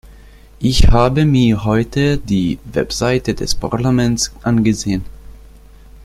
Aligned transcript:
Ich 0.57 0.87
habe 0.87 1.25
mir 1.25 1.63
heute 1.63 2.17
die 2.17 2.57
Web-Seite 2.73 3.35
des 3.35 3.53
Parlaments 3.53 4.31
angesehen. 4.41 5.05